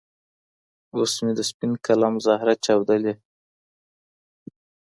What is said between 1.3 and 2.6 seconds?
د سپين قلم زهره